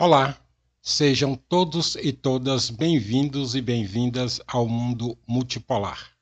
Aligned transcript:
Olá, 0.00 0.38
sejam 0.80 1.34
todos 1.34 1.96
e 1.96 2.12
todas 2.12 2.70
bem-vindos 2.70 3.56
e 3.56 3.60
bem-vindas 3.60 4.40
ao 4.46 4.68
mundo 4.68 5.18
multipolar. 5.26 6.12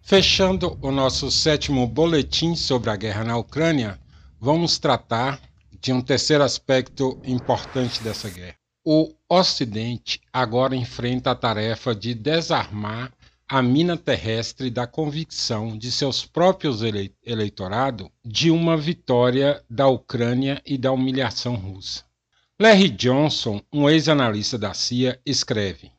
Fechando 0.00 0.76
o 0.82 0.90
nosso 0.90 1.30
sétimo 1.30 1.86
boletim 1.86 2.56
sobre 2.56 2.90
a 2.90 2.96
guerra 2.96 3.22
na 3.22 3.36
Ucrânia, 3.36 3.96
vamos 4.40 4.76
tratar 4.76 5.40
de 5.80 5.92
um 5.92 6.00
terceiro 6.00 6.42
aspecto 6.42 7.22
importante 7.24 8.02
dessa 8.02 8.28
guerra. 8.28 8.56
O 8.84 9.14
Ocidente 9.28 10.20
agora 10.32 10.74
enfrenta 10.74 11.30
a 11.30 11.36
tarefa 11.36 11.94
de 11.94 12.12
desarmar 12.12 13.12
a 13.48 13.62
mina 13.62 13.96
terrestre 13.96 14.68
da 14.68 14.84
convicção 14.84 15.78
de 15.78 15.92
seus 15.92 16.26
próprios 16.26 16.82
ele 16.82 17.14
eleitorado 17.24 18.10
de 18.24 18.50
uma 18.50 18.76
vitória 18.76 19.64
da 19.70 19.86
Ucrânia 19.86 20.60
e 20.66 20.76
da 20.76 20.90
humilhação 20.90 21.54
russa. 21.54 22.07
Larry 22.60 22.88
Johnson, 22.88 23.60
um 23.72 23.88
ex-analista 23.88 24.58
da 24.58 24.74
CIA, 24.74 25.20
escreve: 25.24 25.92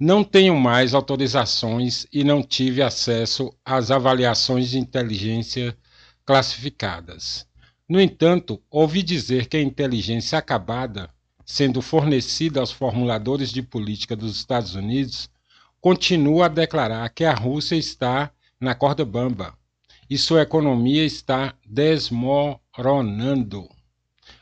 Não 0.00 0.24
tenho 0.24 0.56
mais 0.56 0.94
autorizações 0.94 2.06
e 2.10 2.24
não 2.24 2.42
tive 2.42 2.80
acesso 2.80 3.54
às 3.62 3.90
avaliações 3.90 4.70
de 4.70 4.78
inteligência 4.78 5.76
classificadas. 6.24 7.46
No 7.86 8.00
entanto, 8.00 8.62
ouvi 8.70 9.02
dizer 9.02 9.46
que 9.46 9.58
a 9.58 9.62
inteligência 9.62 10.38
acabada, 10.38 11.10
sendo 11.44 11.82
fornecida 11.82 12.60
aos 12.60 12.72
formuladores 12.72 13.50
de 13.50 13.60
política 13.60 14.16
dos 14.16 14.38
Estados 14.38 14.74
Unidos, 14.74 15.28
continua 15.82 16.46
a 16.46 16.48
declarar 16.48 17.06
que 17.10 17.26
a 17.26 17.34
Rússia 17.34 17.76
está 17.76 18.30
na 18.58 18.74
corda 18.74 19.04
bamba 19.04 19.54
e 20.08 20.16
sua 20.16 20.40
economia 20.40 21.04
está 21.04 21.54
desmoronando. 21.66 23.68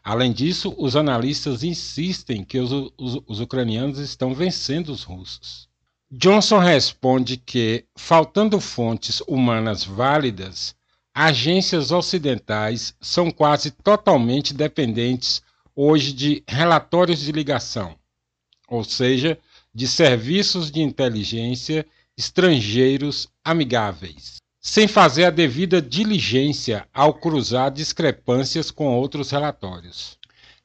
Além 0.04 0.32
disso, 0.32 0.74
os 0.76 0.96
analistas 0.96 1.62
insistem 1.62 2.44
que 2.44 2.58
os, 2.58 2.72
os, 2.98 3.22
os 3.26 3.40
ucranianos 3.40 3.98
estão 3.98 4.34
vencendo 4.34 4.88
os 4.88 5.04
russos. 5.04 5.68
Johnson 6.10 6.58
responde 6.58 7.36
que, 7.36 7.86
faltando 7.96 8.60
fontes 8.60 9.22
humanas 9.26 9.84
válidas, 9.84 10.74
agências 11.14 11.90
ocidentais 11.90 12.94
são 13.00 13.30
quase 13.30 13.70
totalmente 13.70 14.52
dependentes 14.52 15.40
hoje 15.74 16.12
de 16.12 16.42
relatórios 16.46 17.20
de 17.20 17.32
ligação, 17.32 17.96
ou 18.68 18.84
seja, 18.84 19.38
de 19.74 19.86
serviços 19.86 20.70
de 20.70 20.82
inteligência 20.82 21.86
estrangeiros 22.16 23.28
amigáveis, 23.44 24.41
sem 24.62 24.86
fazer 24.86 25.24
a 25.24 25.30
devida 25.30 25.82
diligência 25.82 26.86
ao 26.94 27.12
cruzar 27.12 27.70
discrepâncias 27.70 28.70
com 28.70 28.86
outros 28.96 29.30
relatórios. 29.30 30.16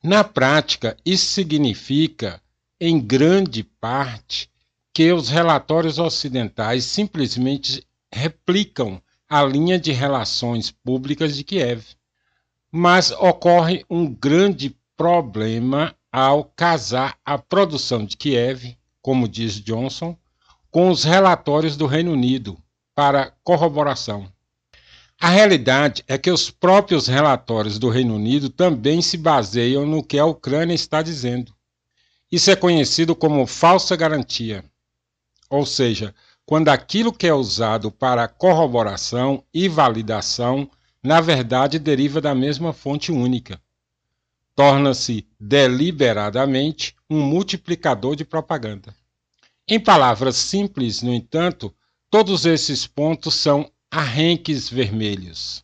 Na 0.03 0.23
prática, 0.23 0.95
isso 1.03 1.25
significa, 1.25 2.39
em 2.79 2.99
grande 2.99 3.63
parte, 3.63 4.49
que 4.93 5.11
os 5.11 5.27
relatórios 5.27 5.97
ocidentais 5.97 6.85
simplesmente 6.85 7.83
replicam 8.13 9.01
a 9.27 9.43
linha 9.43 9.79
de 9.79 9.91
relações 9.91 10.69
públicas 10.71 11.35
de 11.35 11.43
Kiev. 11.43 11.83
Mas 12.71 13.11
ocorre 13.11 13.83
um 13.89 14.07
grande 14.07 14.77
problema 14.95 15.95
ao 16.11 16.45
casar 16.45 17.17
a 17.25 17.37
produção 17.37 18.05
de 18.05 18.15
Kiev 18.15 18.77
como 19.07 19.25
diz 19.25 19.53
Johnson, 19.61 20.17
com 20.69 20.89
os 20.89 21.05
relatórios 21.05 21.77
do 21.77 21.85
Reino 21.85 22.11
Unido 22.11 22.61
para 22.97 23.31
corroboração. 23.43 24.27
A 25.21 25.29
realidade 25.29 26.03
é 26.07 26.17
que 26.17 26.31
os 26.31 26.49
próprios 26.49 27.05
relatórios 27.05 27.77
do 27.77 27.89
Reino 27.89 28.15
Unido 28.15 28.49
também 28.49 29.03
se 29.03 29.17
baseiam 29.17 29.85
no 29.85 30.01
que 30.01 30.17
a 30.17 30.25
Ucrânia 30.25 30.73
está 30.73 31.03
dizendo. 31.03 31.53
Isso 32.31 32.49
é 32.49 32.55
conhecido 32.55 33.15
como 33.15 33.45
falsa 33.45 33.95
garantia. 33.95 34.65
Ou 35.47 35.63
seja, 35.63 36.11
quando 36.43 36.69
aquilo 36.69 37.13
que 37.13 37.27
é 37.27 37.33
usado 37.35 37.91
para 37.91 38.27
corroboração 38.27 39.43
e 39.53 39.69
validação, 39.69 40.67
na 41.03 41.21
verdade 41.21 41.77
deriva 41.77 42.19
da 42.19 42.33
mesma 42.33 42.73
fonte 42.73 43.11
única. 43.11 43.61
Torna-se 44.55 45.23
deliberadamente 45.39 46.95
um 47.07 47.21
multiplicador 47.21 48.15
de 48.15 48.25
propaganda. 48.25 48.91
Em 49.67 49.79
palavras 49.79 50.35
simples, 50.35 51.03
no 51.03 51.13
entanto, 51.13 51.71
todos 52.09 52.45
esses 52.45 52.87
pontos 52.87 53.35
são 53.35 53.69
arranques 53.91 54.69
vermelhos. 54.69 55.63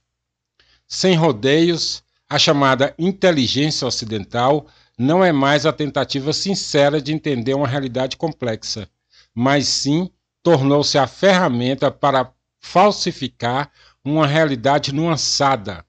Sem 0.87 1.15
rodeios, 1.15 2.03
a 2.29 2.37
chamada 2.37 2.93
inteligência 2.97 3.87
ocidental 3.87 4.67
não 4.97 5.23
é 5.23 5.31
mais 5.31 5.65
a 5.65 5.73
tentativa 5.73 6.33
sincera 6.33 7.01
de 7.01 7.13
entender 7.13 7.53
uma 7.53 7.67
realidade 7.67 8.17
complexa, 8.17 8.87
mas 9.33 9.67
sim 9.67 10.09
tornou-se 10.41 10.97
a 10.97 11.07
ferramenta 11.07 11.89
para 11.89 12.31
falsificar 12.59 13.71
uma 14.03 14.27
realidade 14.27 14.93
nuançada, 14.93 15.85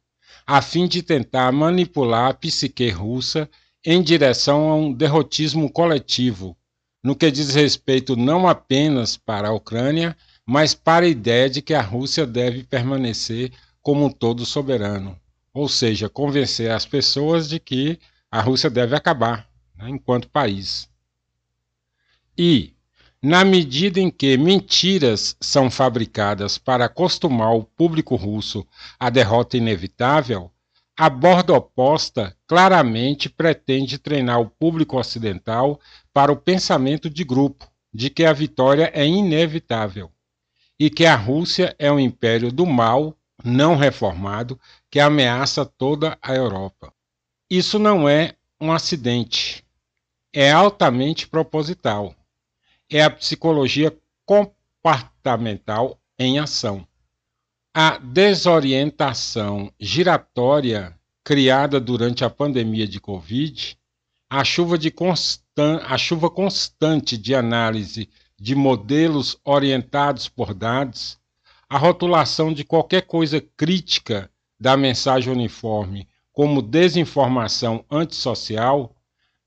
a 0.46 0.62
fim 0.62 0.86
de 0.86 1.02
tentar 1.02 1.50
manipular 1.52 2.30
a 2.30 2.34
psique 2.34 2.88
russa 2.90 3.48
em 3.84 4.02
direção 4.02 4.70
a 4.70 4.76
um 4.76 4.92
derrotismo 4.92 5.70
coletivo, 5.70 6.56
no 7.02 7.14
que 7.14 7.30
diz 7.30 7.54
respeito 7.54 8.16
não 8.16 8.48
apenas 8.48 9.16
para 9.16 9.48
a 9.48 9.52
Ucrânia, 9.52 10.16
mas 10.46 10.74
para 10.74 11.06
a 11.06 11.08
ideia 11.08 11.48
de 11.48 11.62
que 11.62 11.72
a 11.72 11.80
Rússia 11.80 12.26
deve 12.26 12.64
permanecer 12.64 13.52
como 13.80 14.04
um 14.04 14.10
todo 14.10 14.44
soberano, 14.44 15.18
ou 15.52 15.68
seja, 15.68 16.08
convencer 16.08 16.70
as 16.70 16.84
pessoas 16.84 17.48
de 17.48 17.58
que 17.58 17.98
a 18.30 18.40
Rússia 18.40 18.68
deve 18.68 18.94
acabar 18.94 19.48
né, 19.76 19.88
enquanto 19.88 20.28
país. 20.28 20.88
E, 22.36 22.74
na 23.22 23.44
medida 23.44 24.00
em 24.00 24.10
que 24.10 24.36
mentiras 24.36 25.36
são 25.40 25.70
fabricadas 25.70 26.58
para 26.58 26.86
acostumar 26.86 27.54
o 27.54 27.64
público 27.64 28.16
russo 28.16 28.66
à 28.98 29.08
derrota 29.08 29.56
inevitável, 29.56 30.50
a 30.96 31.08
borda 31.08 31.54
oposta 31.54 32.36
claramente 32.46 33.28
pretende 33.28 33.98
treinar 33.98 34.40
o 34.40 34.50
público 34.50 34.98
ocidental 34.98 35.80
para 36.12 36.30
o 36.30 36.36
pensamento 36.36 37.08
de 37.08 37.24
grupo 37.24 37.66
de 37.92 38.10
que 38.10 38.24
a 38.24 38.32
vitória 38.32 38.90
é 38.94 39.06
inevitável 39.06 40.13
e 40.78 40.90
que 40.90 41.06
a 41.06 41.16
Rússia 41.16 41.74
é 41.78 41.90
um 41.90 42.00
império 42.00 42.50
do 42.50 42.66
mal 42.66 43.16
não 43.44 43.76
reformado 43.76 44.58
que 44.90 44.98
ameaça 44.98 45.64
toda 45.64 46.18
a 46.22 46.34
Europa. 46.34 46.92
Isso 47.50 47.78
não 47.78 48.08
é 48.08 48.34
um 48.60 48.72
acidente, 48.72 49.64
é 50.32 50.50
altamente 50.50 51.28
proposital. 51.28 52.14
É 52.90 53.02
a 53.02 53.10
psicologia 53.10 53.96
comportamental 54.24 55.98
em 56.18 56.38
ação. 56.38 56.86
A 57.72 57.98
desorientação 57.98 59.72
giratória 59.80 60.98
criada 61.24 61.80
durante 61.80 62.24
a 62.24 62.30
pandemia 62.30 62.86
de 62.86 63.00
Covid, 63.00 63.78
a 64.28 64.44
chuva, 64.44 64.76
de 64.78 64.90
constan 64.90 65.80
a 65.84 65.96
chuva 65.96 66.30
constante 66.30 67.16
de 67.16 67.34
análise 67.34 68.08
de 68.38 68.54
modelos 68.54 69.38
orientados 69.44 70.28
por 70.28 70.54
dados, 70.54 71.18
a 71.68 71.78
rotulação 71.78 72.52
de 72.52 72.64
qualquer 72.64 73.02
coisa 73.02 73.40
crítica 73.56 74.30
da 74.58 74.76
mensagem 74.76 75.32
uniforme 75.32 76.08
como 76.34 76.60
desinformação 76.60 77.84
antissocial, 77.88 78.94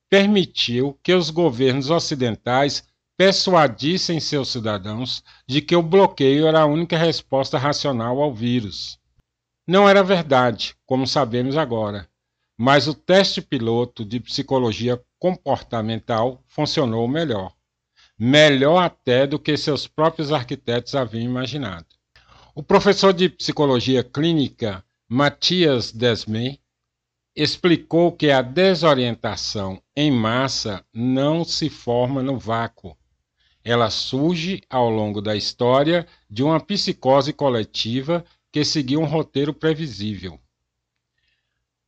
permitiu 0.09 0.97
que 1.03 1.13
os 1.13 1.29
governos 1.29 1.89
ocidentais 1.89 2.83
persuadissem 3.17 4.21
seus 4.21 4.49
cidadãos 4.49 5.21
de 5.45 5.61
que 5.61 5.75
o 5.75 5.83
bloqueio 5.83 6.47
era 6.47 6.61
a 6.61 6.65
única 6.65 6.97
resposta 6.97 7.57
racional 7.57 8.21
ao 8.21 8.33
vírus. 8.33 8.97
Não 9.67 9.89
era 9.89 10.01
verdade, 10.01 10.75
como 10.85 11.05
sabemos 11.05 11.57
agora, 11.57 12.07
mas 12.57 12.87
o 12.87 12.93
teste 12.93 13.41
piloto 13.41 14.05
de 14.05 14.21
psicologia 14.21 15.01
comportamental 15.19 16.41
funcionou 16.47 17.05
melhor. 17.05 17.56
Melhor 18.17 18.83
até 18.83 19.27
do 19.27 19.37
que 19.37 19.55
seus 19.55 19.87
próprios 19.87 20.31
arquitetos 20.31 20.95
haviam 20.95 21.23
imaginado. 21.23 21.85
O 22.55 22.63
professor 22.63 23.13
de 23.13 23.29
psicologia 23.29 24.03
clínica 24.03 24.83
Matias 25.07 25.91
Desmay 25.91 26.59
explicou 27.35 28.11
que 28.11 28.31
a 28.31 28.41
desorientação 28.41 29.81
em 29.95 30.11
massa 30.11 30.83
não 30.91 31.45
se 31.45 31.69
forma 31.69 32.23
no 32.23 32.39
vácuo, 32.39 32.97
ela 33.67 33.89
surge 33.89 34.61
ao 34.69 34.89
longo 34.89 35.21
da 35.21 35.35
história 35.35 36.07
de 36.29 36.41
uma 36.41 36.57
psicose 36.57 37.33
coletiva 37.33 38.23
que 38.49 38.63
seguiu 38.63 39.01
um 39.01 39.05
roteiro 39.05 39.53
previsível. 39.53 40.39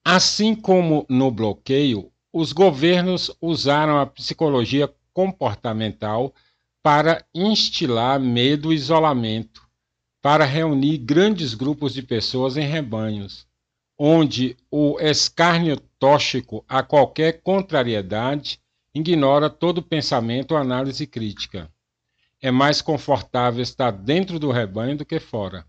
Assim 0.04 0.54
como 0.54 1.06
no 1.08 1.32
bloqueio, 1.32 2.12
os 2.34 2.52
governos 2.52 3.32
usaram 3.42 3.98
a 3.98 4.06
psicologia 4.06 4.94
comportamental 5.14 6.34
para 6.82 7.26
instilar 7.34 8.20
medo 8.20 8.72
e 8.72 8.76
isolamento, 8.76 9.68
para 10.22 10.46
reunir 10.46 10.98
grandes 10.98 11.54
grupos 11.54 11.94
de 11.94 12.02
pessoas 12.02 12.58
em 12.58 12.66
rebanhos, 12.66 13.48
onde 13.98 14.56
o 14.72 15.00
escárnio 15.00 15.78
tóxico 16.00 16.64
a 16.68 16.82
qualquer 16.82 17.42
contrariedade 17.42 18.60
ignora 18.94 19.50
todo 19.50 19.84
pensamento 19.84 20.52
ou 20.52 20.58
análise 20.58 21.06
crítica. 21.06 21.72
É 22.42 22.50
mais 22.50 22.82
confortável 22.82 23.62
estar 23.62 23.92
dentro 23.92 24.40
do 24.40 24.52
rebanho 24.52 24.98
do 24.98 25.06
que 25.06 25.20
fora. 25.20 25.66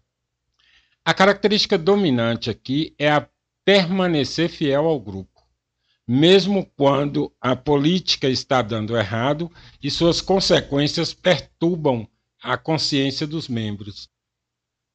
A 1.04 1.12
característica 1.12 1.76
dominante 1.76 2.50
aqui 2.50 2.94
é 2.98 3.10
a 3.10 3.28
permanecer 3.64 4.48
fiel 4.48 4.86
ao 4.86 5.00
grupo, 5.00 5.39
mesmo 6.12 6.66
quando 6.76 7.32
a 7.40 7.54
política 7.54 8.28
está 8.28 8.62
dando 8.62 8.96
errado 8.96 9.48
e 9.80 9.88
suas 9.88 10.20
consequências 10.20 11.14
perturbam 11.14 12.04
a 12.42 12.56
consciência 12.56 13.28
dos 13.28 13.46
membros. 13.46 14.08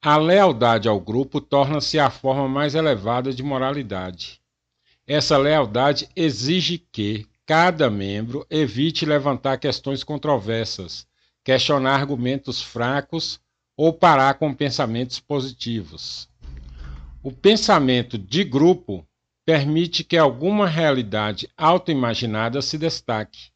A 0.02 0.18
lealdade 0.18 0.90
ao 0.90 1.00
grupo 1.00 1.40
torna-se 1.40 1.98
a 1.98 2.10
forma 2.10 2.50
mais 2.50 2.76
elevada 2.76 3.34
de 3.34 3.42
moralidade. 3.42 4.42
Essa 5.08 5.38
lealdade 5.38 6.10
exige 6.18 6.80
que 6.92 7.26
cada 7.46 7.90
membro 7.90 8.46
evite 8.50 9.06
levantar 9.06 9.58
questões 9.58 10.04
controversas, 10.04 11.08
questionar 11.46 11.96
argumentos 11.96 12.62
fracos 12.62 13.40
ou 13.78 13.94
parar 13.94 14.34
com 14.34 14.54
pensamentos 14.54 15.18
positivos. 15.22 16.28
O 17.24 17.32
pensamento 17.32 18.18
de 18.18 18.44
grupo 18.44 19.08
permite 19.46 20.04
que 20.04 20.18
alguma 20.18 20.68
realidade 20.68 21.48
autoimaginada 21.56 22.62
se 22.62 22.78
destaque. 22.78 23.52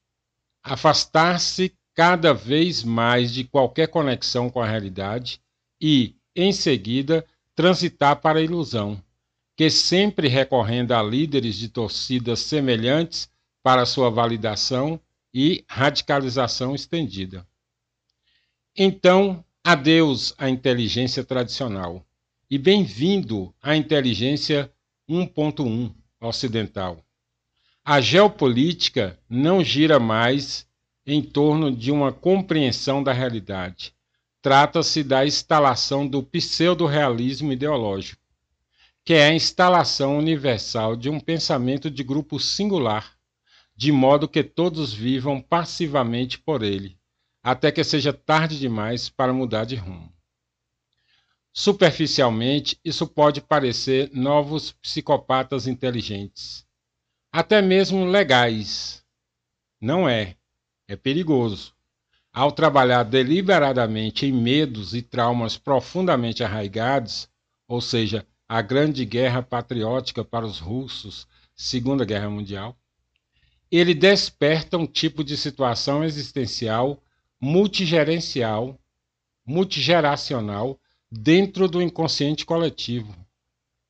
Afastar-se 0.64 1.76
cada 1.96 2.34
vez 2.34 2.84
mais 2.84 3.34
de 3.34 3.44
qualquer 3.44 3.88
conexão 3.88 4.50
com 4.50 4.62
a 4.62 4.68
realidade 4.68 5.42
e, 5.82 6.16
em 6.36 6.54
seguida, 6.54 7.26
transitar 7.56 8.22
para 8.22 8.40
a 8.40 8.42
ilusão, 8.42 9.02
que 9.58 9.70
sempre 9.70 10.28
recorrendo 10.28 10.94
a 10.94 11.02
líderes 11.02 11.56
de 11.56 11.68
torcidas 11.68 12.40
semelhantes 12.42 13.30
para 13.64 13.86
sua 13.86 14.10
validação 14.10 15.00
e 15.34 15.66
radicalização 15.68 16.74
estendida. 16.76 17.46
Então, 18.76 19.44
adeus 19.64 20.34
à 20.38 20.50
inteligência 20.50 21.24
tradicional 21.24 22.06
e 22.50 22.58
bem-vindo 22.58 23.54
à 23.62 23.76
inteligência 23.76 24.72
1.1 25.10 25.92
ocidental. 26.22 27.04
A 27.84 28.00
geopolítica 28.00 29.18
não 29.28 29.64
gira 29.64 30.00
mais 30.00 30.68
em 31.04 31.20
torno 31.24 31.76
de 31.76 31.92
uma 31.92 32.12
compreensão 32.14 33.02
da 33.02 33.12
realidade. 33.12 33.96
Trata-se 34.40 35.04
da 35.04 35.26
instalação 35.26 36.08
do 36.08 36.22
pseudo-realismo 36.22 37.52
ideológico, 37.52 38.22
que 39.04 39.16
é 39.16 39.28
a 39.28 39.34
instalação 39.34 40.20
universal 40.20 40.96
de 40.96 41.10
um 41.10 41.20
pensamento 41.20 41.90
de 41.90 42.04
grupo 42.04 42.40
singular, 42.40 43.18
de 43.76 43.92
modo 43.92 44.28
que 44.28 44.44
todos 44.44 44.94
vivam 44.94 45.42
passivamente 45.42 46.38
por 46.38 46.62
ele, 46.62 47.00
até 47.42 47.72
que 47.72 47.84
seja 47.84 48.14
tarde 48.14 48.60
demais 48.60 49.10
para 49.10 49.34
mudar 49.34 49.66
de 49.66 49.76
rumo. 49.76 50.14
Superficialmente, 51.54 52.80
isso 52.84 53.08
pode 53.08 53.42
parecer 53.42 54.10
novos 54.14 54.72
psicopatas 54.72 55.68
inteligentes, 55.68 56.66
até 57.32 57.62
mesmo 57.62 58.06
legais. 58.06 59.04
Não 59.82 60.08
é. 60.08 60.36
É 60.88 60.96
perigoso. 60.96 61.74
Ao 62.34 62.52
trabalhar 62.52 63.04
deliberadamente 63.04 64.26
em 64.26 64.32
medos 64.32 64.94
e 64.94 65.02
traumas 65.02 65.58
profundamente 65.58 66.44
arraigados, 66.44 67.30
ou 67.68 67.82
seja, 67.82 68.26
a 68.48 68.62
Grande 68.62 69.06
Guerra 69.06 69.44
Patriótica 69.44 70.26
para 70.26 70.46
os 70.46 70.60
russos, 70.60 71.28
Segunda 71.56 72.06
Guerra 72.06 72.30
Mundial, 72.30 72.76
ele 73.72 73.94
desperta 73.94 74.78
um 74.78 74.88
tipo 74.88 75.24
de 75.24 75.38
situação 75.38 76.04
existencial 76.04 77.04
multigerencial, 77.40 78.80
multigeracional 79.46 80.80
dentro 81.12 81.68
do 81.68 81.82
inconsciente 81.82 82.46
coletivo, 82.46 83.16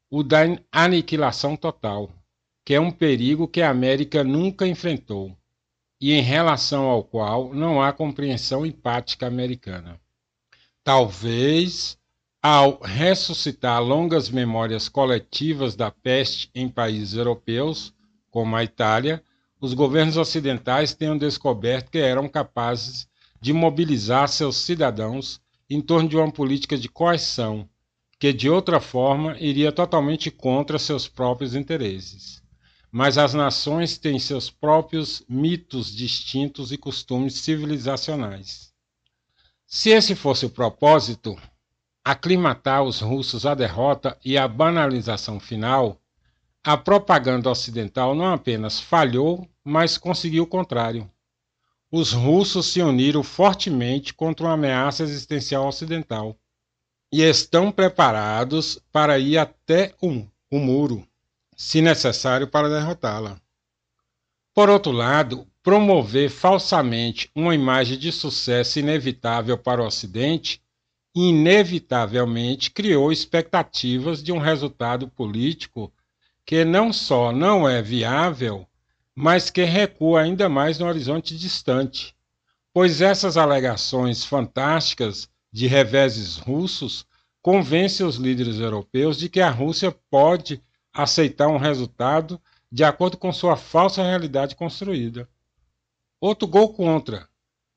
o 0.09 0.23
da 0.23 0.39
aniquilação 0.71 1.55
total, 1.57 2.09
que 2.63 2.73
é 2.73 2.79
um 2.79 2.91
perigo 2.91 3.47
que 3.47 3.61
a 3.61 3.69
América 3.69 4.23
nunca 4.23 4.67
enfrentou 4.67 5.35
e 5.99 6.13
em 6.13 6.21
relação 6.21 6.85
ao 6.85 7.03
qual 7.03 7.53
não 7.53 7.81
há 7.81 7.91
compreensão 7.91 8.65
empática 8.65 9.27
americana. 9.27 9.99
Talvez, 10.81 11.97
ao 12.41 12.79
ressuscitar 12.79 13.83
longas 13.83 14.29
memórias 14.29 14.87
coletivas 14.87 15.75
da 15.75 15.91
peste 15.91 16.49
em 16.55 16.69
países 16.69 17.15
europeus, 17.15 17.93
como 18.31 18.55
a 18.55 18.63
Itália, 18.63 19.21
os 19.59 19.73
governos 19.73 20.15
ocidentais 20.15 20.93
tenham 20.93 21.17
descoberto 21.17 21.91
que 21.91 21.97
eram 21.97 22.29
capazes 22.29 23.09
de 23.41 23.51
mobilizar 23.51 24.29
seus 24.29 24.55
cidadãos 24.55 25.41
em 25.69 25.79
torno 25.81 26.09
de 26.09 26.17
uma 26.17 26.31
política 26.31 26.77
de 26.77 26.89
coerção, 26.89 27.69
que 28.17 28.33
de 28.33 28.49
outra 28.49 28.79
forma 28.79 29.37
iria 29.39 29.71
totalmente 29.71 30.31
contra 30.31 30.79
seus 30.79 31.07
próprios 31.07 31.53
interesses. 31.55 32.41
Mas 32.91 33.17
as 33.19 33.35
nações 33.35 33.97
têm 33.97 34.17
seus 34.17 34.49
próprios 34.49 35.23
mitos 35.29 35.95
distintos 35.95 36.71
e 36.71 36.77
costumes 36.77 37.35
civilizacionais. 37.35 38.73
Se 39.67 39.91
esse 39.91 40.15
fosse 40.15 40.47
o 40.47 40.49
propósito, 40.49 41.37
aclimatar 42.03 42.81
os 42.81 42.99
russos 42.99 43.45
à 43.45 43.53
derrota 43.53 44.17
e 44.25 44.37
à 44.37 44.47
banalização 44.47 45.39
final, 45.39 46.01
a 46.63 46.75
propaganda 46.75 47.49
ocidental 47.49 48.15
não 48.15 48.33
apenas 48.33 48.79
falhou, 48.79 49.47
mas 49.63 49.97
conseguiu 49.97 50.43
o 50.43 50.47
contrário 50.47 51.09
os 51.91 52.11
russos 52.13 52.67
se 52.67 52.81
uniram 52.81 53.23
fortemente 53.23 54.13
contra 54.13 54.45
uma 54.45 54.53
ameaça 54.53 55.03
existencial 55.03 55.67
ocidental 55.67 56.37
e 57.11 57.21
estão 57.21 57.71
preparados 57.71 58.79
para 58.91 59.17
ir 59.17 59.37
até 59.37 59.95
um, 60.01 60.27
o 60.51 60.59
muro, 60.59 61.07
se 61.55 61.81
necessário, 61.81 62.47
para 62.47 62.69
derrotá-la. 62.69 63.41
Por 64.53 64.69
outro 64.69 64.91
lado, 64.91 65.47
promover 65.63 66.29
falsamente 66.29 67.29
uma 67.33 67.55
imagem 67.55 67.97
de 67.97 68.11
sucesso 68.11 68.79
inevitável 68.79 69.57
para 69.57 69.81
o 69.81 69.85
Ocidente 69.85 70.61
inevitavelmente 71.15 72.69
criou 72.69 73.11
expectativas 73.11 74.21
de 74.21 74.31
um 74.31 74.37
resultado 74.37 75.07
político 75.07 75.91
que 76.45 76.63
não 76.63 76.93
só 76.93 77.31
não 77.31 77.67
é 77.67 77.81
viável, 77.81 78.65
mas 79.21 79.49
que 79.49 79.65
recua 79.65 80.21
ainda 80.21 80.47
mais 80.47 80.79
no 80.79 80.85
horizonte 80.85 81.37
distante, 81.37 82.15
pois 82.73 83.01
essas 83.01 83.35
alegações 83.35 84.23
fantásticas 84.23 85.29
de 85.51 85.67
reveses 85.67 86.37
russos 86.37 87.05
convencem 87.41 88.05
os 88.05 88.15
líderes 88.15 88.61
europeus 88.61 89.17
de 89.17 89.27
que 89.27 89.41
a 89.41 89.49
Rússia 89.49 89.93
pode 90.09 90.63
aceitar 90.93 91.49
um 91.49 91.57
resultado 91.57 92.39
de 92.71 92.85
acordo 92.85 93.17
com 93.17 93.33
sua 93.33 93.57
falsa 93.57 94.01
realidade 94.01 94.55
construída. 94.55 95.27
Outro 96.21 96.47
gol 96.47 96.73
contra. 96.73 97.27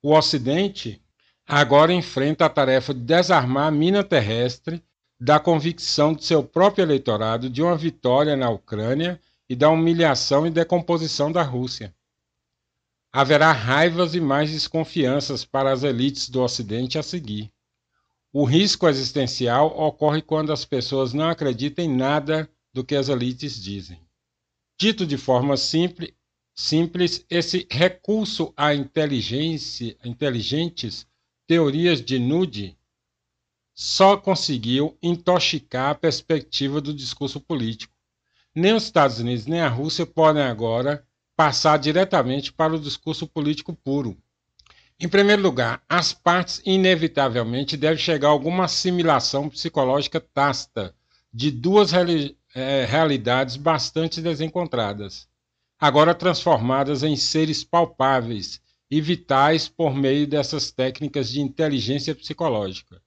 O 0.01 0.17
Ocidente 0.17 1.03
agora 1.45 1.93
enfrenta 1.93 2.47
a 2.47 2.51
tarefa 2.51 2.95
de 2.95 3.01
desarmar 3.01 3.67
a 3.67 3.73
mina 3.73 4.05
terrestre 4.05 4.81
da 5.19 5.41
convicção 5.41 6.15
de 6.15 6.25
seu 6.25 6.45
próprio 6.45 6.85
eleitorado 6.85 7.51
de 7.51 7.61
uma 7.61 7.77
vitória 7.77 8.37
na 8.37 8.49
Ucrânia 8.49 9.21
e 9.49 9.57
da 9.57 9.69
humilhação 9.71 10.47
e 10.47 10.51
decomposição 10.51 11.31
da 11.31 11.43
Rússia. 11.43 11.95
Haverá 13.13 13.53
raivas 13.53 14.15
e 14.15 14.21
mais 14.21 14.51
desconfianças 14.51 15.45
para 15.45 15.73
as 15.73 15.83
elites 15.83 16.29
do 16.29 16.41
Ocidente 16.43 16.99
a 16.99 17.03
seguir. 17.03 17.53
O 18.33 18.45
risco 18.45 18.89
existencial 18.89 19.79
ocorre 19.79 20.23
quando 20.23 20.53
as 20.53 20.65
pessoas 20.65 21.13
não 21.13 21.29
acreditam 21.29 21.85
em 21.85 21.95
nada 21.95 22.51
do 22.73 22.83
que 22.83 22.97
as 22.97 23.11
elites 23.11 23.63
dizem. 23.63 24.01
Dito 24.81 25.07
de 25.07 25.19
forma 25.19 25.57
simples, 25.59 26.15
simples 26.55 27.27
esse 27.29 27.67
recurso 27.71 28.55
inteligência, 28.75 29.97
inteligentes 30.03 31.07
teorias 31.47 32.03
de 32.03 32.19
nude 32.19 32.79
só 33.75 34.17
conseguiu 34.17 34.97
intoxicar 35.03 35.91
a 35.91 35.95
perspectiva 35.95 36.81
do 36.81 36.95
discurso 36.95 37.41
político 37.41 37.92
nem 38.55 38.75
os 38.75 38.85
Estados 38.85 39.19
Unidos 39.19 39.47
nem 39.47 39.61
a 39.61 39.69
Rússia 39.69 40.07
podem 40.07 40.43
agora 40.43 41.05
passar 41.37 41.79
diretamente 41.79 42.53
para 42.53 42.75
o 42.75 42.81
discurso 42.81 43.27
político 43.27 43.75
puro. 43.75 44.17
Em 45.01 45.09
primeiro 45.09 45.43
lugar, 45.43 45.83
as 45.89 46.13
partes 46.13 46.63
inevitavelmente 46.65 47.77
devem 47.77 47.99
chegar 47.99 48.29
a 48.29 48.31
alguma 48.31 48.67
assimilação 48.67 49.49
psicológica 49.49 50.21
tácita 50.21 50.95
de 51.35 51.51
duas 51.51 51.91
reali 51.91 52.39
é, 52.55 52.85
realidades 52.85 53.57
bastante 53.57 54.21
desencontradas, 54.21 55.27
agora 55.81 56.15
transformadas 56.15 57.03
em 57.03 57.17
seres 57.17 57.65
palpáveis 57.65 58.61
e 58.89 59.01
vitais 59.01 59.69
por 59.69 59.93
meio 59.93 60.27
dessas 60.27 60.71
técnicas 60.71 61.29
de 61.31 61.41
inteligência 61.41 62.15
psicológica. 62.15 63.02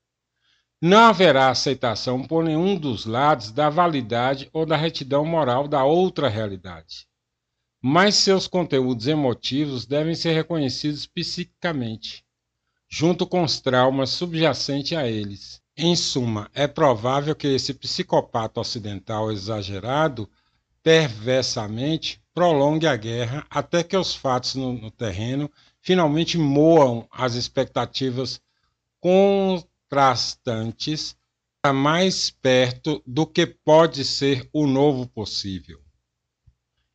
Não 0.82 1.06
haverá 1.06 1.50
aceitação 1.50 2.22
por 2.22 2.44
nenhum 2.44 2.78
dos 2.78 3.06
lados 3.06 3.52
da 3.52 3.70
validade 3.70 4.50
ou 4.52 4.66
da 4.66 4.76
retidão 4.76 5.26
moral 5.26 5.68
da 5.68 5.84
outra 5.84 6.28
realidade. 6.28 7.08
Mas 7.82 8.16
seus 8.16 8.48
conteúdos 8.48 9.08
emotivos 9.08 9.86
devem 9.86 10.16
ser 10.16 10.34
reconhecidos 10.34 11.06
psiquicamente, 11.06 12.26
junto 12.90 13.26
com 13.26 13.44
os 13.44 13.60
traumas 13.60 14.10
subjacentes 14.10 14.98
a 14.98 15.08
eles. 15.08 15.62
Em 15.78 15.96
suma, 15.96 16.50
é 16.54 16.68
provável 16.68 17.36
que 17.36 17.48
esse 17.48 17.74
psicopata 17.74 18.60
ocidental 18.60 19.32
exagerado, 19.32 20.30
perversamente, 20.82 22.22
prolongue 22.34 22.88
a 22.88 22.96
guerra 22.96 23.46
até 23.50 23.82
que 23.82 23.96
os 23.96 24.14
fatos 24.14 24.56
no, 24.56 24.74
no 24.74 24.92
terreno 24.92 25.50
finalmente 25.82 26.38
moam 26.38 27.08
as 27.12 27.36
expectativas 27.36 28.42
contrastantes 29.90 31.16
mais 31.74 32.30
perto 32.30 33.02
do 33.08 33.26
que 33.26 33.46
pode 33.46 34.06
ser 34.06 34.48
o 34.54 34.68
novo 34.68 35.08
possível. 35.08 35.80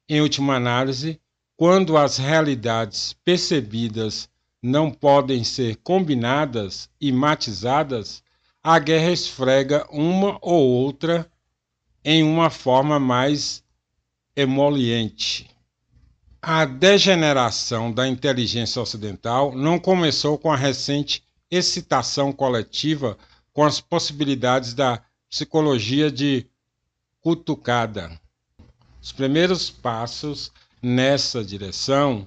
Em 0.08 0.20
última 0.20 0.54
análise, 0.54 1.20
quando 1.56 1.96
as 1.96 2.18
realidades 2.18 3.16
percebidas 3.24 4.28
não 4.62 4.90
podem 4.90 5.42
ser 5.42 5.76
combinadas 5.76 6.88
e 7.00 7.10
matizadas, 7.10 8.22
a 8.62 8.78
guerra 8.78 9.10
esfrega 9.10 9.86
uma 9.90 10.38
ou 10.40 10.68
outra 10.68 11.28
em 12.04 12.22
uma 12.22 12.48
forma 12.48 13.00
mais 13.00 13.64
emoliente. 14.36 15.50
A 16.40 16.64
degeneração 16.64 17.92
da 17.92 18.06
inteligência 18.06 18.80
ocidental 18.80 19.52
não 19.54 19.78
começou 19.78 20.38
com 20.38 20.50
a 20.52 20.56
recente 20.56 21.24
excitação 21.50 22.32
coletiva 22.32 23.18
com 23.52 23.64
as 23.64 23.80
possibilidades 23.80 24.74
da 24.74 25.02
psicologia 25.28 26.08
de 26.10 26.46
cutucada. 27.20 28.10
Os 29.02 29.12
primeiros 29.12 29.68
passos 29.70 30.50
nessa 30.82 31.44
direção 31.44 32.26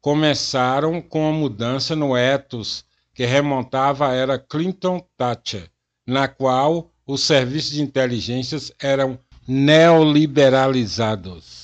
começaram 0.00 1.02
com 1.02 1.28
a 1.28 1.32
mudança 1.32 1.96
no 1.96 2.16
ethos 2.16 2.84
que 3.14 3.26
remontava 3.26 4.08
à 4.08 4.14
era 4.14 4.38
Clinton-Thatcher, 4.38 5.70
na 6.06 6.28
qual 6.28 6.90
os 7.06 7.22
serviços 7.22 7.72
de 7.72 7.82
inteligências 7.82 8.72
eram 8.80 9.18
neoliberalizados 9.46 11.60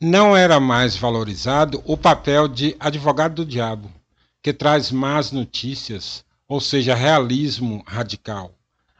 não 0.00 0.36
era 0.36 0.60
mais 0.60 0.96
valorizado 0.96 1.82
o 1.84 1.96
papel 1.96 2.46
de 2.46 2.76
advogado 2.78 3.36
do 3.36 3.44
diabo, 3.44 3.90
que 4.42 4.52
traz 4.52 4.90
más 4.90 5.32
notícias, 5.32 6.24
ou 6.46 6.60
seja, 6.60 6.94
realismo 6.94 7.82
radical, 7.86 8.54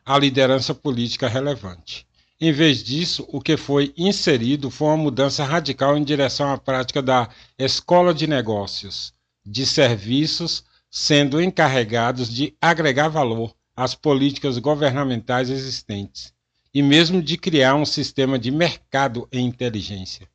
à 0.05 0.19
liderança 0.19 0.75
política 0.75 1.29
relevante. 1.29 2.07
Em 2.41 2.53
vez 2.53 2.85
disso, 2.85 3.27
o 3.33 3.41
que 3.41 3.57
foi 3.57 3.93
inserido 3.97 4.71
foi 4.71 4.89
uma 4.89 4.97
mudança 4.97 5.45
radical 5.45 5.97
em 5.97 6.05
direção 6.05 6.53
à 6.53 6.59
prática 6.59 7.03
da 7.03 7.29
escola 7.59 8.15
de 8.15 8.27
negócios, 8.27 9.13
de 9.45 9.67
serviços, 9.67 10.65
sendo 10.91 11.43
encarregados 11.43 12.33
de 12.33 12.55
agregar 12.61 13.09
valor 13.09 13.55
às 13.75 13.95
políticas 13.95 14.59
governamentais 14.59 15.51
existentes 15.51 16.33
e 16.73 16.83
mesmo 16.83 17.23
de 17.23 17.37
criar 17.37 17.75
um 17.75 17.85
sistema 17.85 18.39
de 18.39 18.51
mercado 18.51 19.29
em 19.33 19.47
inteligência. 19.47 20.29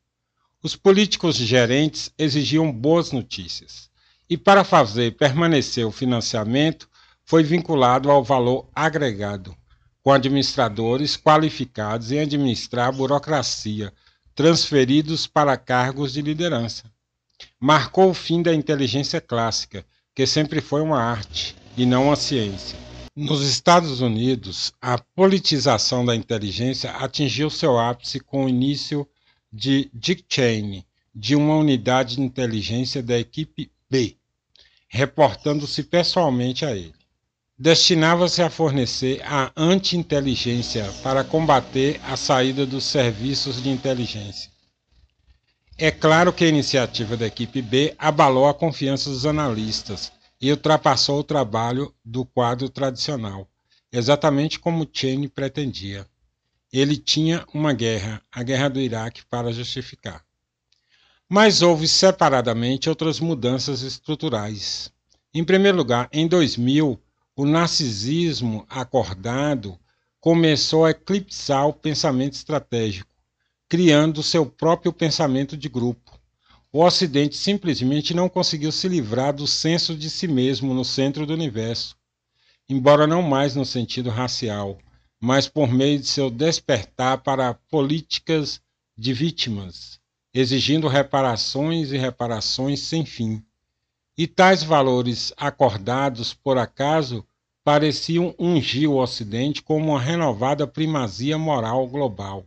Os 0.62 0.76
políticos 0.76 1.36
gerentes 1.36 2.12
exigiam 2.18 2.70
boas 2.72 3.12
notícias. 3.12 3.90
E 4.34 4.36
para 4.36 4.64
fazer 4.64 5.16
permanecer 5.16 5.86
o 5.86 5.92
financiamento, 5.92 6.88
foi 7.24 7.44
vinculado 7.44 8.10
ao 8.10 8.24
valor 8.24 8.68
agregado, 8.74 9.56
com 10.02 10.10
administradores 10.10 11.16
qualificados 11.16 12.10
em 12.10 12.18
administrar 12.18 12.88
a 12.88 12.90
burocracia, 12.90 13.92
transferidos 14.34 15.28
para 15.28 15.56
cargos 15.56 16.12
de 16.12 16.20
liderança. 16.20 16.90
Marcou 17.60 18.10
o 18.10 18.12
fim 18.12 18.42
da 18.42 18.52
inteligência 18.52 19.20
clássica, 19.20 19.86
que 20.12 20.26
sempre 20.26 20.60
foi 20.60 20.82
uma 20.82 21.00
arte 21.00 21.54
e 21.76 21.86
não 21.86 22.06
uma 22.08 22.16
ciência. 22.16 22.76
Nos 23.14 23.40
Estados 23.40 24.00
Unidos, 24.00 24.72
a 24.82 24.98
politização 24.98 26.04
da 26.04 26.16
inteligência 26.16 26.90
atingiu 26.90 27.48
seu 27.48 27.78
ápice 27.78 28.18
com 28.18 28.46
o 28.46 28.48
início 28.48 29.06
de 29.52 29.88
Dick 29.94 30.24
Cheney, 30.28 30.84
de 31.14 31.36
uma 31.36 31.54
unidade 31.54 32.16
de 32.16 32.22
inteligência 32.22 33.00
da 33.00 33.16
equipe 33.16 33.70
B, 33.88 34.16
reportando-se 34.88 35.82
pessoalmente 35.82 36.64
a 36.64 36.72
ele. 36.74 36.94
Destinava-se 37.58 38.42
a 38.42 38.50
fornecer 38.50 39.22
a 39.24 39.52
anti-inteligência 39.56 40.84
para 41.02 41.22
combater 41.22 42.00
a 42.04 42.16
saída 42.16 42.66
dos 42.66 42.84
serviços 42.84 43.62
de 43.62 43.70
inteligência. 43.70 44.50
É 45.78 45.90
claro 45.90 46.32
que 46.32 46.44
a 46.44 46.48
iniciativa 46.48 47.16
da 47.16 47.26
equipe 47.26 47.62
B 47.62 47.94
abalou 47.98 48.48
a 48.48 48.54
confiança 48.54 49.10
dos 49.10 49.26
analistas 49.26 50.12
e 50.40 50.50
ultrapassou 50.50 51.20
o 51.20 51.24
trabalho 51.24 51.94
do 52.04 52.24
quadro 52.24 52.68
tradicional, 52.68 53.48
exatamente 53.92 54.58
como 54.58 54.88
Cheney 54.92 55.28
pretendia 55.28 56.06
ele 56.74 56.96
tinha 56.96 57.46
uma 57.54 57.72
guerra, 57.72 58.20
a 58.32 58.42
guerra 58.42 58.68
do 58.68 58.80
Iraque, 58.80 59.24
para 59.26 59.52
justificar. 59.52 60.23
Mas 61.28 61.62
houve 61.62 61.88
separadamente 61.88 62.88
outras 62.88 63.18
mudanças 63.18 63.80
estruturais. 63.80 64.92
Em 65.32 65.42
primeiro 65.42 65.78
lugar, 65.78 66.08
em 66.12 66.28
2000, 66.28 67.00
o 67.34 67.46
narcisismo 67.46 68.66
acordado 68.68 69.78
começou 70.20 70.84
a 70.84 70.90
eclipsar 70.90 71.66
o 71.66 71.72
pensamento 71.72 72.34
estratégico, 72.34 73.10
criando 73.68 74.22
seu 74.22 74.46
próprio 74.46 74.92
pensamento 74.92 75.56
de 75.56 75.68
grupo. 75.68 76.18
O 76.70 76.84
Ocidente 76.84 77.36
simplesmente 77.36 78.14
não 78.14 78.28
conseguiu 78.28 78.70
se 78.70 78.88
livrar 78.88 79.32
do 79.32 79.46
senso 79.46 79.96
de 79.96 80.10
si 80.10 80.28
mesmo 80.28 80.74
no 80.74 80.84
centro 80.84 81.26
do 81.26 81.32
universo, 81.32 81.96
embora 82.68 83.06
não 83.06 83.22
mais 83.22 83.54
no 83.54 83.64
sentido 83.64 84.10
racial, 84.10 84.78
mas 85.20 85.48
por 85.48 85.72
meio 85.72 85.98
de 85.98 86.06
seu 86.06 86.30
despertar 86.30 87.18
para 87.18 87.54
políticas 87.54 88.60
de 88.96 89.12
vítimas, 89.12 90.00
exigindo 90.34 90.88
reparações 90.88 91.92
e 91.92 91.96
reparações 91.96 92.80
sem 92.80 93.06
fim. 93.06 93.40
E 94.18 94.26
tais 94.26 94.64
valores 94.64 95.32
acordados 95.36 96.34
por 96.34 96.58
acaso 96.58 97.24
pareciam 97.62 98.34
ungir 98.38 98.90
o 98.90 99.00
Ocidente 99.00 99.62
como 99.62 99.92
uma 99.92 100.00
renovada 100.00 100.66
primazia 100.66 101.38
moral 101.38 101.86
global. 101.86 102.44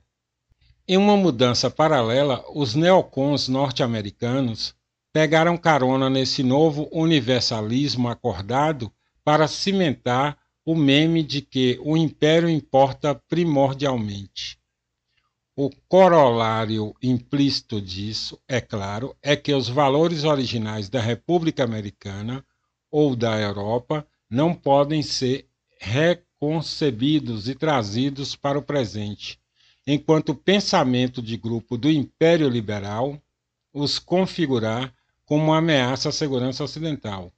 Em 0.88 0.98
uma 0.98 1.18
mudança 1.18 1.70
paralela, 1.70 2.46
os 2.54 2.76
neocons 2.76 3.48
norte-americanos 3.48 4.76
pegaram 5.12 5.58
carona 5.58 6.10
nesse 6.10 6.44
novo 6.44 6.88
universalismo 6.92 8.08
acordado 8.08 8.92
para 9.24 9.48
cimentar 9.48 10.38
o 10.64 10.76
meme 10.76 11.24
de 11.24 11.42
que 11.42 11.80
o 11.84 11.98
império 11.98 12.50
importa 12.50 13.16
primordialmente. 13.16 14.60
O 15.58 15.72
corolário 15.90 16.96
implícito 17.02 17.82
disso, 17.82 18.40
é 18.48 18.62
claro, 18.62 19.14
é 19.24 19.36
que 19.36 19.52
os 19.54 19.68
valores 19.68 20.24
originais 20.24 20.88
da 20.88 21.02
República 21.02 21.64
Americana 21.64 22.46
ou 22.92 23.16
da 23.16 23.38
Europa 23.40 24.08
não 24.30 24.54
podem 24.54 25.02
ser 25.02 25.50
reconcebidos 25.80 27.50
e 27.50 27.56
trazidos 27.56 28.36
para 28.36 28.60
o 28.60 28.62
presente, 28.62 29.40
enquanto 29.88 30.30
o 30.30 30.36
pensamento 30.36 31.22
de 31.22 31.36
grupo 31.36 31.76
do 31.76 31.90
Império 31.90 32.48
Liberal 32.48 33.20
os 33.74 33.98
configurar 33.98 34.94
como 35.26 35.54
ameaça 35.54 36.10
à 36.10 36.12
segurança 36.12 36.64
ocidental 36.64 37.34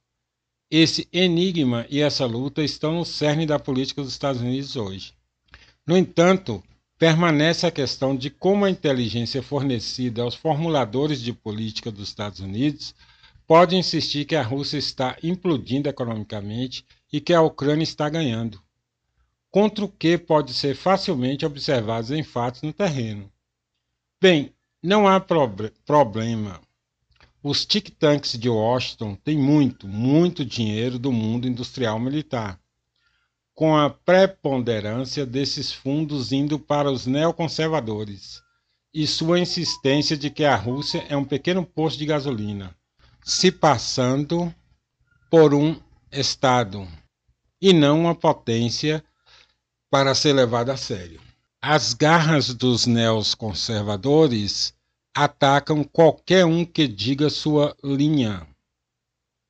esse 0.70 1.08
enigma 1.12 1.84
e 1.90 2.00
essa 2.00 2.24
luta 2.24 2.62
estão 2.62 2.94
no 2.94 3.04
cerne 3.04 3.44
da 3.44 3.58
política 3.58 4.02
dos 4.02 4.12
Estados 4.12 4.40
Unidos 4.40 4.76
hoje. 4.76 5.12
No 5.84 5.96
entanto, 5.96 6.62
permanece 7.00 7.66
a 7.66 7.70
questão 7.70 8.14
de 8.14 8.28
como 8.28 8.66
a 8.66 8.70
inteligência 8.70 9.42
fornecida 9.42 10.20
aos 10.20 10.34
formuladores 10.34 11.22
de 11.22 11.32
política 11.32 11.90
dos 11.90 12.08
Estados 12.08 12.40
Unidos 12.40 12.94
pode 13.46 13.74
insistir 13.74 14.26
que 14.26 14.36
a 14.36 14.42
Rússia 14.42 14.76
está 14.76 15.16
implodindo 15.22 15.88
economicamente 15.88 16.84
e 17.10 17.18
que 17.18 17.32
a 17.32 17.40
Ucrânia 17.40 17.84
está 17.84 18.06
ganhando, 18.10 18.62
contra 19.50 19.82
o 19.82 19.88
que 19.88 20.18
pode 20.18 20.52
ser 20.52 20.76
facilmente 20.76 21.46
observado 21.46 22.14
em 22.14 22.22
fatos 22.22 22.60
no 22.60 22.70
terreno. 22.70 23.32
Bem, 24.20 24.52
não 24.82 25.08
há 25.08 25.18
prob 25.18 25.72
problema. 25.86 26.60
Os 27.42 27.64
think 27.64 27.92
tanks 27.92 28.38
de 28.38 28.50
Washington 28.50 29.14
têm 29.14 29.38
muito, 29.38 29.88
muito 29.88 30.44
dinheiro 30.44 30.98
do 30.98 31.10
mundo 31.10 31.48
industrial 31.48 31.98
militar, 31.98 32.59
com 33.60 33.76
a 33.76 33.90
preponderância 33.90 35.26
desses 35.26 35.70
fundos 35.70 36.32
indo 36.32 36.58
para 36.58 36.90
os 36.90 37.04
neoconservadores 37.04 38.40
e 38.94 39.06
sua 39.06 39.38
insistência 39.38 40.16
de 40.16 40.30
que 40.30 40.46
a 40.46 40.56
Rússia 40.56 41.04
é 41.10 41.14
um 41.14 41.26
pequeno 41.26 41.62
posto 41.62 41.98
de 41.98 42.06
gasolina, 42.06 42.74
se 43.22 43.52
passando 43.52 44.50
por 45.30 45.52
um 45.52 45.78
Estado 46.10 46.88
e 47.60 47.74
não 47.74 48.00
uma 48.00 48.14
potência 48.14 49.04
para 49.90 50.14
ser 50.14 50.32
levado 50.32 50.70
a 50.70 50.76
sério. 50.78 51.20
As 51.60 51.92
garras 51.92 52.54
dos 52.54 52.86
neoconservadores 52.86 54.72
atacam 55.14 55.84
qualquer 55.84 56.46
um 56.46 56.64
que 56.64 56.88
diga 56.88 57.28
sua 57.28 57.76
linha. 57.84 58.46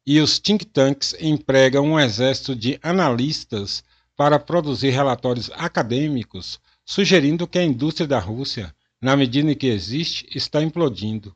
E 0.05 0.19
os 0.19 0.41
think 0.41 0.65
tanks 0.65 1.15
empregam 1.21 1.93
um 1.93 2.01
exército 2.01 2.57
de 2.57 2.77
analistas 2.83 3.85
para 4.21 4.39
produzir 4.39 4.91
relatórios 4.91 5.51
acadêmicos 5.55 6.61
sugerindo 6.85 7.47
que 7.47 7.59
a 7.59 7.65
indústria 7.65 8.07
da 8.07 8.19
Rússia, 8.19 8.75
na 9.01 9.17
medida 9.17 9.51
em 9.51 9.55
que 9.55 9.67
existe, 9.67 10.29
está 10.37 10.63
implodindo. 10.63 11.35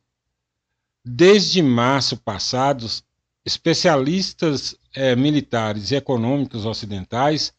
Desde 1.02 1.62
março 1.62 2.14
passado, 2.18 2.86
especialistas 3.42 4.76
eh, 4.94 5.16
militares 5.16 5.92
e 5.92 5.94
econômicos 5.94 6.66
ocidentais 6.66 7.54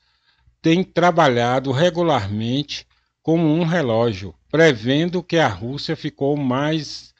têm 0.61 0.83
trabalhado 0.83 1.71
regularmente 1.71 2.85
como 3.23 3.47
um 3.47 3.63
relógio, 3.63 4.35
prevendo 4.51 5.23
que 5.23 5.37
a 5.37 5.47
Rússia 5.47 5.95
ficou 5.95 6.37
mais 6.37 7.15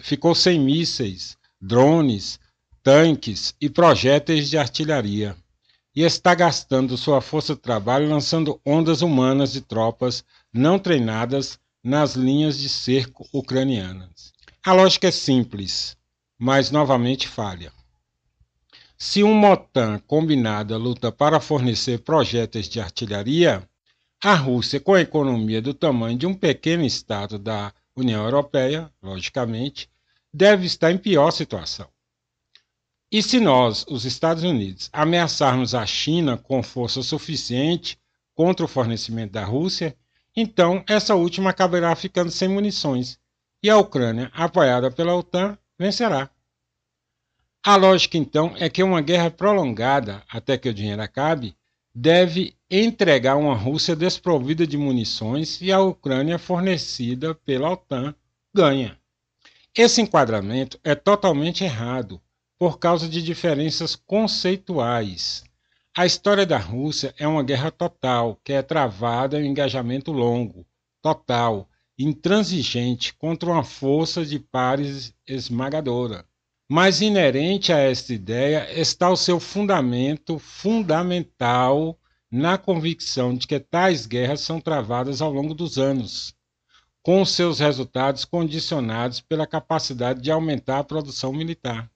ficou 0.00 0.32
sem 0.32 0.60
mísseis, 0.60 1.36
drones, 1.60 2.38
tanques 2.84 3.52
e 3.60 3.68
projéteis 3.68 4.48
de 4.48 4.56
artilharia, 4.56 5.36
e 5.94 6.02
está 6.02 6.34
gastando 6.34 6.96
sua 6.96 7.20
força 7.20 7.54
de 7.54 7.60
trabalho 7.60 8.08
lançando 8.08 8.60
ondas 8.64 9.02
humanas 9.02 9.52
de 9.52 9.60
tropas 9.60 10.24
não 10.52 10.78
treinadas 10.78 11.58
nas 11.82 12.14
linhas 12.14 12.58
de 12.58 12.68
cerco 12.68 13.28
ucranianas. 13.32 14.32
A 14.64 14.72
lógica 14.72 15.08
é 15.08 15.10
simples, 15.10 15.96
mas 16.38 16.70
novamente 16.70 17.28
falha. 17.28 17.72
Se 18.96 19.22
um 19.22 19.34
MOTAN 19.34 19.98
combinada 20.06 20.76
luta 20.76 21.10
para 21.10 21.40
fornecer 21.40 21.98
projéteis 21.98 22.68
de 22.68 22.80
artilharia, 22.80 23.68
a 24.22 24.34
Rússia, 24.34 24.78
com 24.78 24.94
a 24.94 25.00
economia 25.00 25.60
do 25.60 25.74
tamanho 25.74 26.16
de 26.16 26.26
um 26.26 26.34
pequeno 26.34 26.84
estado 26.84 27.36
da 27.36 27.74
União 27.96 28.22
Europeia, 28.22 28.88
logicamente, 29.02 29.90
deve 30.32 30.66
estar 30.66 30.92
em 30.92 30.98
pior 30.98 31.32
situação. 31.32 31.88
E 33.12 33.22
se 33.22 33.38
nós, 33.38 33.84
os 33.90 34.06
Estados 34.06 34.42
Unidos, 34.42 34.88
ameaçarmos 34.90 35.74
a 35.74 35.84
China 35.84 36.38
com 36.38 36.62
força 36.62 37.02
suficiente 37.02 37.98
contra 38.34 38.64
o 38.64 38.68
fornecimento 38.68 39.32
da 39.32 39.44
Rússia, 39.44 39.94
então 40.34 40.82
essa 40.88 41.14
última 41.14 41.50
acabará 41.50 41.94
ficando 41.94 42.30
sem 42.30 42.48
munições 42.48 43.18
e 43.62 43.68
a 43.68 43.76
Ucrânia, 43.76 44.30
apoiada 44.32 44.90
pela 44.90 45.14
OTAN, 45.14 45.58
vencerá. 45.78 46.30
A 47.62 47.76
lógica, 47.76 48.16
então, 48.16 48.54
é 48.58 48.70
que 48.70 48.82
uma 48.82 49.02
guerra 49.02 49.30
prolongada, 49.30 50.22
até 50.26 50.56
que 50.56 50.70
o 50.70 50.74
dinheiro 50.74 51.02
acabe, 51.02 51.54
deve 51.94 52.56
entregar 52.70 53.36
uma 53.36 53.54
Rússia 53.54 53.94
desprovida 53.94 54.66
de 54.66 54.78
munições 54.78 55.60
e 55.60 55.70
a 55.70 55.78
Ucrânia 55.80 56.38
fornecida 56.38 57.34
pela 57.34 57.72
OTAN 57.72 58.14
ganha. 58.54 58.98
Esse 59.76 60.00
enquadramento 60.00 60.80
é 60.82 60.94
totalmente 60.94 61.62
errado 61.62 62.18
por 62.62 62.78
causa 62.78 63.08
de 63.08 63.20
diferenças 63.20 63.96
conceituais. 63.96 65.42
A 65.96 66.06
história 66.06 66.46
da 66.46 66.58
Rússia 66.58 67.12
é 67.18 67.26
uma 67.26 67.42
guerra 67.42 67.72
total, 67.72 68.38
que 68.44 68.52
é 68.52 68.62
travada 68.62 69.36
em 69.40 69.42
um 69.42 69.46
engajamento 69.46 70.12
longo, 70.12 70.64
total, 71.02 71.68
intransigente 71.98 73.14
contra 73.14 73.50
uma 73.50 73.64
força 73.64 74.24
de 74.24 74.38
pares 74.38 75.12
esmagadora. 75.26 76.24
Mas 76.68 77.00
inerente 77.00 77.72
a 77.72 77.78
esta 77.78 78.14
ideia 78.14 78.68
está 78.80 79.10
o 79.10 79.16
seu 79.16 79.40
fundamento 79.40 80.38
fundamental 80.38 81.98
na 82.30 82.56
convicção 82.56 83.34
de 83.34 83.44
que 83.48 83.58
tais 83.58 84.06
guerras 84.06 84.40
são 84.40 84.60
travadas 84.60 85.20
ao 85.20 85.32
longo 85.32 85.52
dos 85.52 85.78
anos, 85.78 86.32
com 87.02 87.24
seus 87.24 87.58
resultados 87.58 88.24
condicionados 88.24 89.20
pela 89.20 89.48
capacidade 89.48 90.22
de 90.22 90.30
aumentar 90.30 90.78
a 90.78 90.84
produção 90.84 91.32
militar. 91.32 91.91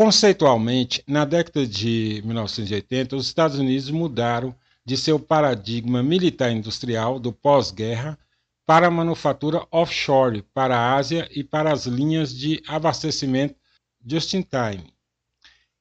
Conceitualmente, 0.00 1.04
na 1.06 1.26
década 1.26 1.66
de 1.66 2.22
1980, 2.24 3.16
os 3.16 3.26
Estados 3.26 3.58
Unidos 3.58 3.90
mudaram 3.90 4.56
de 4.82 4.96
seu 4.96 5.20
paradigma 5.20 6.02
militar 6.02 6.50
industrial 6.50 7.20
do 7.20 7.34
pós-guerra 7.34 8.18
para 8.64 8.86
a 8.86 8.90
manufatura 8.90 9.62
offshore, 9.70 10.40
para 10.54 10.74
a 10.74 10.94
Ásia 10.94 11.28
e 11.30 11.44
para 11.44 11.70
as 11.70 11.84
linhas 11.84 12.34
de 12.34 12.62
abastecimento 12.66 13.54
just-in-time. 14.02 14.90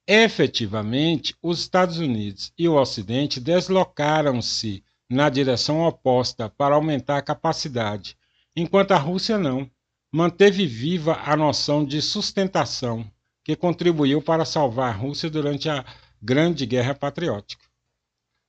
Efetivamente, 0.06 1.34
os 1.42 1.62
Estados 1.62 1.98
Unidos 1.98 2.52
e 2.58 2.68
o 2.68 2.76
Ocidente 2.76 3.40
deslocaram-se 3.40 4.84
na 5.10 5.30
direção 5.30 5.80
oposta 5.88 6.50
para 6.50 6.76
aumentar 6.76 7.20
a 7.20 7.22
capacidade, 7.22 8.18
enquanto 8.54 8.92
a 8.92 8.98
Rússia 8.98 9.38
não. 9.38 9.72
Manteve 10.12 10.68
viva 10.68 11.22
a 11.24 11.38
noção 11.38 11.86
de 11.86 12.02
sustentação, 12.02 13.10
que 13.50 13.56
contribuiu 13.56 14.22
para 14.22 14.46
salvar 14.46 14.94
a 14.94 14.96
Rússia 14.96 15.28
durante 15.28 15.68
a 15.68 15.84
Grande 16.22 16.68
Guerra 16.68 16.94
Patriótica. 16.94 17.66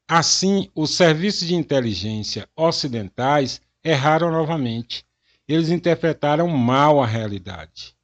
Assim, 0.06 0.70
os 0.74 0.90
serviços 0.90 1.48
de 1.48 1.54
inteligência 1.54 2.46
ocidentais 2.54 3.62
erraram 3.82 4.30
novamente. 4.30 5.02
Eles 5.48 5.70
interpretaram 5.70 6.46
mal 6.48 7.02
a 7.02 7.06
realidade. 7.06 7.96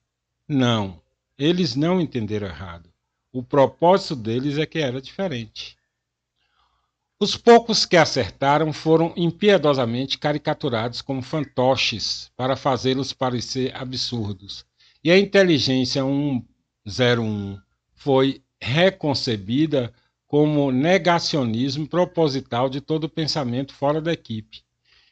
Não, 0.49 0.99
eles 1.37 1.77
não 1.77 2.01
entenderam 2.01 2.47
errado. 2.47 2.91
O 3.31 3.43
propósito 3.43 4.17
deles 4.17 4.57
é 4.57 4.65
que 4.65 4.79
era 4.79 4.99
diferente. 4.99 5.77
Os 7.21 7.37
poucos 7.37 7.85
que 7.85 7.99
acertaram 7.99 8.73
foram 8.73 9.13
impiedosamente 9.19 10.17
caricaturados 10.17 11.03
como 11.03 11.21
fantoches 11.21 12.33
para 12.35 12.57
fazê-los 12.57 13.13
parecer 13.13 13.77
absurdos. 13.77 14.65
E 15.05 15.11
a 15.11 15.19
inteligência 15.19 16.03
101 16.87 17.59
foi 17.94 18.42
reconcebida 18.61 19.92
como 20.27 20.70
negacionismo 20.70 21.87
proposital 21.87 22.68
de 22.68 22.81
todo 22.81 23.09
pensamento 23.09 23.75
fora 23.75 24.01
da 24.01 24.12
equipe 24.12 24.66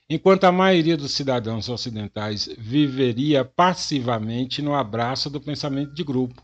enquanto 0.08 0.44
a 0.44 0.52
maioria 0.52 0.96
dos 0.96 1.12
cidadãos 1.12 1.68
ocidentais 1.68 2.48
viveria 2.58 3.44
passivamente 3.44 4.60
no 4.60 4.74
abraço 4.74 5.30
do 5.30 5.40
pensamento 5.40 5.94
de 5.94 6.04
grupo, 6.04 6.42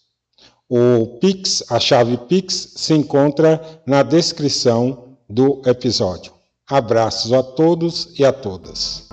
O 0.70 1.18
Pix, 1.20 1.64
a 1.70 1.80
chave 1.80 2.18
Pix, 2.18 2.74
se 2.76 2.94
encontra 2.94 3.62
na 3.86 4.04
descrição 4.04 5.18
do 5.30 5.62
episódio. 5.66 6.34
Abraços 6.70 7.34
a 7.34 7.44
todos 7.44 8.14
e 8.18 8.24
a 8.24 8.32
todas. 8.32 9.08